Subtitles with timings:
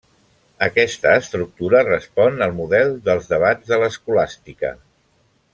[0.67, 4.77] Aquesta estructura respon al model dels debats de l'escolàstica.